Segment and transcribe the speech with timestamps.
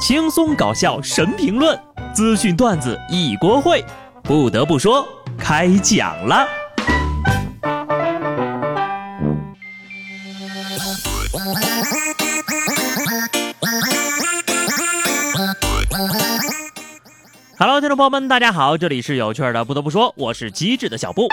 [0.00, 1.78] 轻松搞笑神评论，
[2.14, 3.84] 资讯段子一锅烩。
[4.22, 5.06] 不得不说，
[5.38, 6.48] 开讲了。
[17.58, 19.62] Hello，听众朋友们，大家好，这里是有趣的。
[19.66, 21.28] 不得不说，我是机智的小布。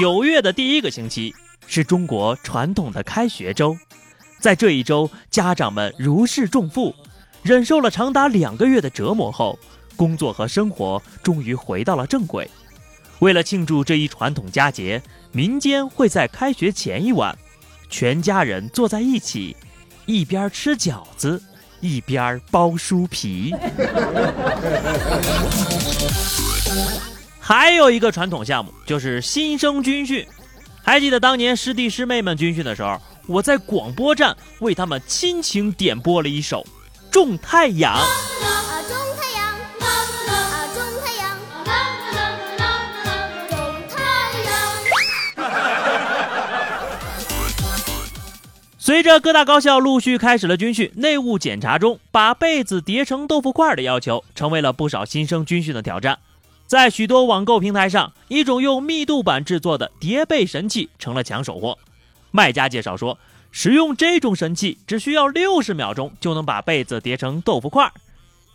[0.00, 1.34] 九月的第一个星期
[1.66, 3.76] 是中国传统的开学周，
[4.40, 6.94] 在这一周，家长们如释重负。
[7.42, 9.58] 忍受了长达两个月的折磨后，
[9.96, 12.48] 工作和生活终于回到了正轨。
[13.20, 17.36] 为了庆祝这一传统佳节，民间会在开学前一晚，
[17.88, 19.56] 全家人坐在一起，
[20.06, 21.42] 一边吃饺子，
[21.80, 23.54] 一边剥书皮。
[27.38, 30.26] 还有一个传统项目就是新生军训。
[30.82, 36.66] 还记得当年师弟师妹们军训的时候，我在广播站为他们亲情点播了一首。
[37.10, 38.06] 种太阳，啊
[38.88, 39.48] 种太阳，
[39.80, 39.84] 啊
[40.72, 41.36] 种太阳，
[43.50, 43.98] 种太
[44.44, 44.54] 阳。
[48.78, 56.18] 随着各大高校陆续开始了军训，内务检查中把被子叠成豆腐块的要求，成为了不少新生军训的挑战。
[56.68, 61.76] 在许多网购平台上，一种用密度板制作的叠被神器成了抢手货。
[62.30, 63.18] 卖家介绍说。
[63.52, 67.92] 使用这种神器只需要六十秒钟就能把被子叠成豆腐块。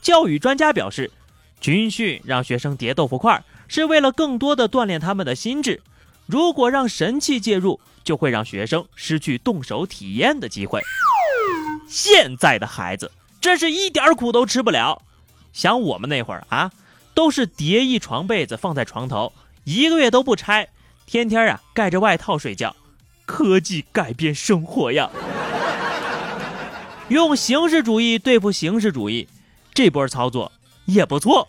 [0.00, 1.10] 教育专家表示，
[1.60, 5.80] 军训让学生叠豆腐块是为了更多的锻炼他们的心智。
[6.26, 10.80] 如果让神器介入，就会让学生失去动手体验的机会。
[11.88, 15.02] 现在的孩子真是一点苦都吃不了。
[15.52, 16.72] 想我们那会儿啊，
[17.14, 19.32] 都是叠一床被子放在床头，
[19.64, 20.68] 一个月都不拆，
[21.06, 22.74] 天天啊盖着外套睡觉。
[23.24, 25.10] 科技改变生活呀！
[27.08, 29.28] 用形式主义对付形式主义，
[29.74, 30.50] 这波操作
[30.86, 31.46] 也不错。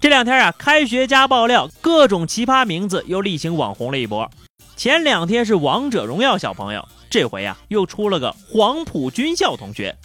[0.00, 4.30] 这两天啊，开学家爆料，各种奇葩名字又例行网红了一波。
[4.76, 9.96] 前两天是王者荣耀小朋友，这回呀又出了个黄埔军校同学。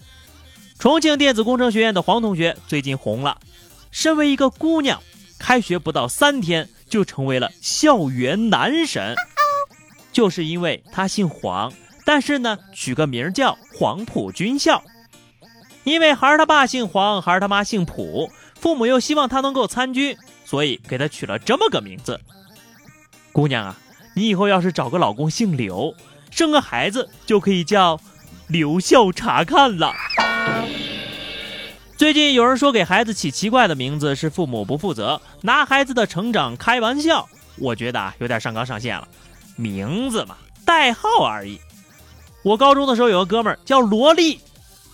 [0.78, 3.38] 重庆电子工程学院的黄同学最近红了，
[3.92, 5.02] 身为一个姑娘，
[5.38, 6.70] 开学不到三天。
[6.90, 9.16] 就成为了校园男神，
[10.12, 11.72] 就是因为他姓黄，
[12.04, 14.84] 但是呢，取个名叫黄埔军校。
[15.84, 18.30] 因为孩儿他爸姓黄，孩儿他妈姓朴，
[18.60, 22.20] 父母又希望他能够参军，所以给他取了这么个名字。
[23.32, 23.78] 姑娘啊，
[24.16, 25.96] 你以后要是找个老公姓刘，
[26.32, 28.00] 生个孩子就可以叫
[28.48, 29.94] 留校察看了。
[32.00, 37.28] 最近有人说给孩子起奇怪的名字是父母不负责，拿孩子的成长开玩笑。
[37.58, 39.06] 我觉得啊，有点上纲上线了。
[39.58, 41.60] 名字嘛，代号而已。
[42.42, 44.40] 我高中的时候有个哥们儿叫萝莉，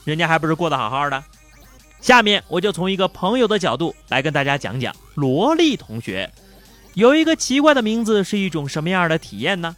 [0.03, 1.23] 人家还不是过得好好的。
[2.01, 6.31] 下面我就从一个朋友的角度来跟大家讲讲萝莉同学
[6.95, 9.75] 有一个奇怪的名字是一种什么样的体验呢？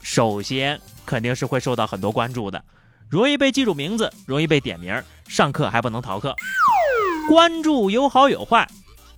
[0.00, 2.64] 首先肯定是会受到很多关注的，
[3.10, 6.36] 容易被记住名字，容易被点名，上课还不能逃课。
[7.28, 8.68] 关注有好有坏，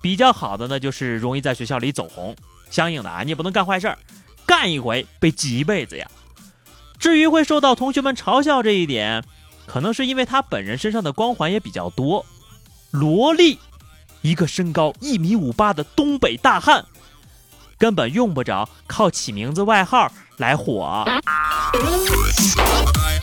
[0.01, 2.35] 比较好的呢就是容易在学校里走红，
[2.71, 3.97] 相应的啊你也不能干坏事儿，
[4.47, 6.09] 干一回被记一辈子呀。
[6.97, 9.23] 至于会受到同学们嘲笑这一点，
[9.67, 12.25] 可能是因为他本人身上的光环也比较多。
[12.89, 13.59] 萝莉，
[14.21, 16.85] 一个身高一米五八的东北大汉，
[17.77, 21.05] 根本用不着靠起名字外号来火。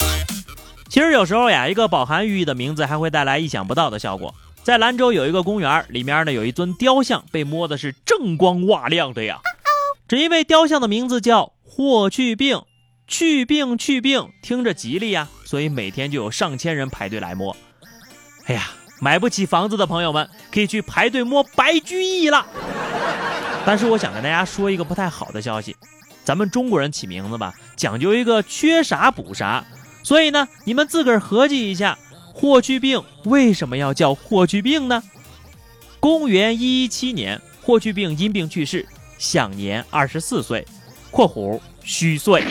[0.90, 4.34] 其实有时候呀，一个饱含寓意的名字还会带来意想不到的效果。
[4.64, 9.38] 在兰州有一个公园，里面呢有一尊雕像，被摸的是锃光瓦亮的呀。
[10.08, 12.62] 只因为雕像的名字叫霍去病，
[13.06, 17.56] 去病去病，听着吉利呀，所以每天就有上千人排队来摸。
[18.46, 18.70] 哎呀，
[19.00, 22.44] 买不起房子的朋友们可以去排队摸白居易了。
[23.64, 25.76] 但是我想跟大家说一个不太好的消息，
[26.24, 29.64] 咱们中国人起名字吧，讲究一个缺啥补啥，
[30.02, 31.98] 所以呢，你们自个儿合计一下。
[32.32, 35.02] 霍去病为什么要叫霍去病呢？
[35.98, 38.86] 公元一一七年，霍去病因病去世，
[39.18, 40.66] 享年二十四岁
[41.10, 42.42] （括弧虚岁）。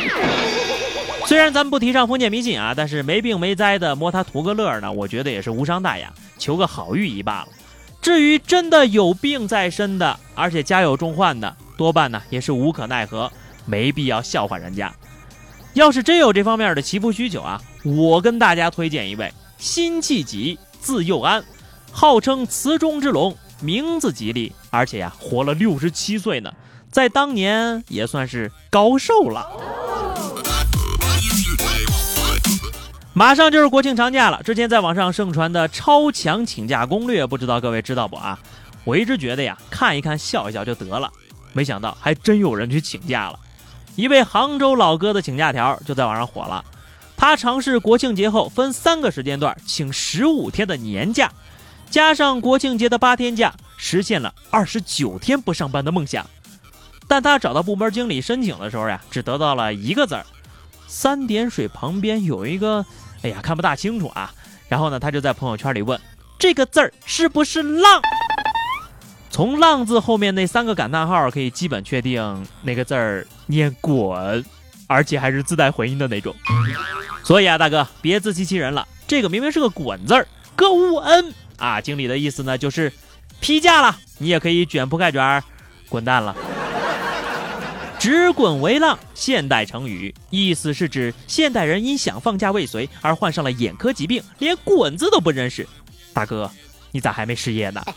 [1.25, 7.47] 虽然咱们不提倡封建迷信啊，但是没病没灾的摸他图个乐呢，我觉得也是无伤大雅，求个好寓意罢了。
[8.00, 13.31] 至于真的有病在身的，而且家有重患的，多半呢也是无可奈何，
[13.65, 14.94] 没必要笑话人家。
[15.74, 19.31] 要是真有这方面的祈福需求啊，我跟大家推荐一位。
[19.57, 21.44] 辛弃疾字幼安，
[21.92, 26.51] 号称词中之龙，名字吉利，而且呀活了六十七岁呢，
[26.89, 29.48] 在当年也算是高寿了。
[33.13, 38.39] 马上就是国庆长假了，之前在网上盛传的超强请假攻略，不知道各位知道不啊？
[38.86, 41.12] 我一直觉得呀，看一看笑一笑就得了，
[41.51, 43.38] 没想到还真有人去请假了。
[43.99, 46.63] 一位杭州老哥的请假条就在网上火了，
[47.17, 51.29] 他尝试国庆节后分三个时间段请十五天的年假，
[51.89, 56.25] 加上国庆节的八天假，实现了二十九天不上班的梦想。
[57.09, 60.25] 但他找到部门经理申请的时候呀，只得到了一个字儿。
[60.87, 62.85] 三点水旁边有一个，
[63.23, 64.33] 哎呀，看不大清楚啊。
[64.69, 65.99] 然后呢，他就在朋友圈里问
[66.39, 68.01] ：“这个字儿是不是浪？”
[69.29, 74.43] 从“浪”字后面那三个感叹号，可以基本确定那个字儿念“滚”，
[74.87, 76.35] 而且还是自带回音的那种。
[77.23, 80.67] 所以啊，大哥，别自欺欺人了，这个明明是个“滚”字儿，个
[81.01, 81.79] “恩”啊。
[81.79, 82.91] 经理的意思呢，就是
[83.39, 85.43] 批假了，你也可以卷铺盖卷儿，
[85.87, 86.35] 滚蛋了。
[87.99, 95.67] 直滚为浪，现代成语，意思是指现代人因想放假未遂而患上了眼科疾病，连“滚”字都不认识。
[96.13, 96.49] 大哥，
[96.91, 97.81] 你咋还没失业呢？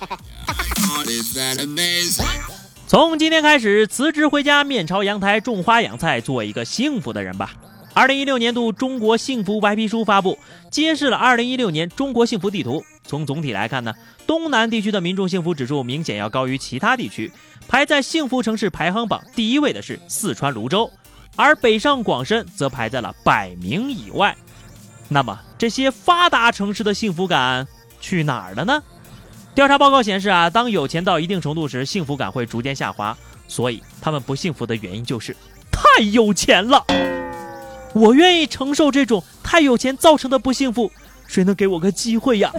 [2.86, 7.52] 从今天开始，辞职回家，面朝阳台种花养菜，做一个幸福的人吧。
[7.94, 10.38] 二零一六年度中国幸福白皮书发布，
[10.70, 12.82] 揭示了二零一六年中国幸福地图。
[13.04, 13.94] 从总体来看呢，
[14.26, 17.30] 东南地区的民众幸福指数明显要高于其他地区。
[17.68, 20.90] 排在幸福城市排行榜第一位的是四川泸州，
[21.36, 24.36] 而北上广深则排在了百名以外。
[25.08, 27.66] 那么这些发达城市的幸福感
[28.02, 28.82] 去哪儿了呢？
[29.54, 33.16] 调查报告显示啊，当有钱到一定程度时，幸福感会逐渐下滑。
[33.48, 35.36] 所以他们不幸福的原因就是
[35.70, 36.84] 太有钱了。
[37.94, 40.90] 我愿意承受这种太有钱造成的不幸福，
[41.26, 42.50] 谁能给我个机会呀？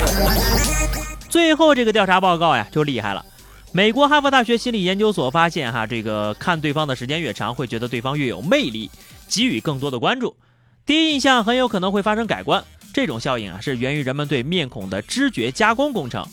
[1.30, 3.24] 最后这个调查报告呀就厉害了。
[3.72, 8.90] 美国哈佛大学心理研究所发现，哈，这个看对方的时间越长，会觉得对方越有魅力，
[9.26, 10.36] 给予更多的关注。
[10.84, 12.62] 第一印象很有可能会发生改观。
[12.92, 16.26] 这种效应啊，是源于人们对面孔的知觉加工工程。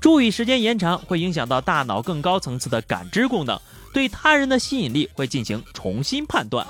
[0.00, 3.58] 注意时间延长，会影响到大脑更高层次的感知功能，
[3.92, 6.66] 对他人的吸引力会进行重新判断。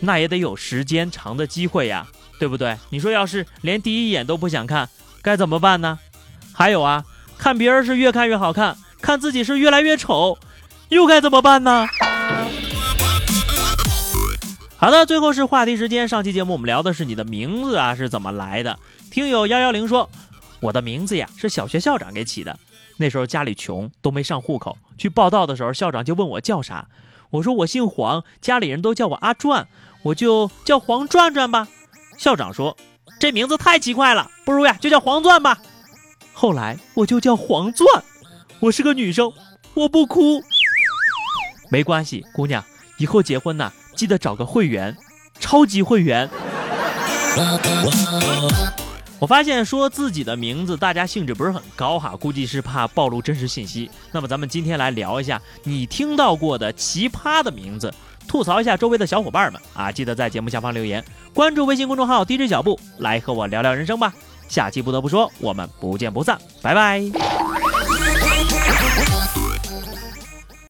[0.00, 2.06] 那也得有时间长的机会呀，
[2.38, 2.76] 对不对？
[2.90, 4.88] 你说要是连第一眼都不想看，
[5.22, 5.98] 该怎么办呢？
[6.52, 7.04] 还有啊，
[7.38, 8.76] 看别人是越看越好看。
[9.00, 10.38] 看自己是越来越丑，
[10.90, 11.86] 又该怎么办呢？
[14.82, 16.08] 好的，最后是话题时间。
[16.08, 18.76] 上期节目我们聊的是你的名字啊是怎么来的？
[19.12, 20.10] 听友幺幺零说，
[20.58, 22.58] 我的名字呀是小学校长给起的。
[22.96, 26.88] 那时候家里穷，都没上户口，去报道的时候，校长就问我叫啥，
[27.30, 29.68] 我说我姓黄，家里人都叫我阿转，
[30.02, 31.68] 我就叫黄转转吧。
[32.18, 32.76] 校长说
[33.20, 35.60] 这名字太奇怪了，不如呀就叫黄钻吧。
[36.32, 37.86] 后来我就叫黄钻。
[38.58, 39.32] 我是个女生，
[39.74, 40.42] 我不哭，
[41.70, 42.64] 没关系，姑娘，
[42.98, 44.96] 以后结婚呐，记得找个会员，
[45.40, 46.28] 超级会员。
[49.18, 53.88] 我发现说自己的名字，大家兴致不是很高哈，估计是怕暴露真实信息。
[54.10, 57.94] 那么咱们今天来聊一下你听到过的奇葩的名字，
[58.26, 59.92] 吐槽一下周围的小伙伴们啊！
[59.92, 64.12] 记得在节目下方留言，关注微信公众号 DJ 小布，来和我聊聊人生吧。
[64.48, 67.41] 下期不得不说，我们不见不散，拜拜。